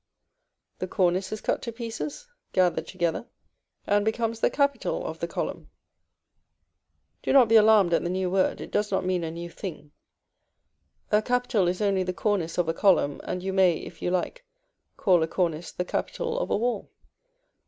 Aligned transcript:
The 0.79 0.87
cornice 0.87 1.31
is 1.31 1.41
cut 1.41 1.61
to 1.61 1.71
pieces, 1.71 2.27
gathered 2.53 2.87
together, 2.87 3.27
and 3.85 4.03
becomes 4.03 4.39
the 4.39 4.49
capital 4.49 5.05
of 5.05 5.19
the 5.19 5.27
column. 5.27 5.69
Do 7.21 7.31
not 7.31 7.47
be 7.47 7.55
alarmed 7.55 7.93
at 7.93 8.01
the 8.01 8.09
new 8.09 8.31
word, 8.31 8.61
it 8.61 8.71
does 8.71 8.89
not 8.89 9.05
mean 9.05 9.23
a 9.23 9.29
new 9.29 9.47
thing; 9.51 9.91
a 11.11 11.21
capital 11.21 11.67
is 11.67 11.83
only 11.83 12.01
the 12.01 12.13
cornice 12.13 12.57
of 12.57 12.67
a 12.67 12.73
column, 12.73 13.21
and 13.25 13.43
you 13.43 13.53
may, 13.53 13.75
if 13.75 14.01
you 14.01 14.09
like, 14.09 14.43
call 14.97 15.21
a 15.21 15.27
cornice 15.27 15.71
the 15.71 15.85
capital 15.85 16.39
of 16.39 16.49
a 16.49 16.57
wall. 16.57 16.89